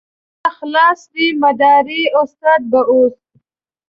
هر 0.03 0.05
څه 0.43 0.49
خلاص 0.57 0.99
دي 1.13 1.27
مداري 1.43 2.03
استاد 2.21 2.61
به 2.71 2.81
اوس. 2.91 3.17